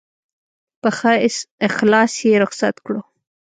[0.81, 1.11] په ښه
[1.67, 3.01] اخلاص یې رخصت کړو.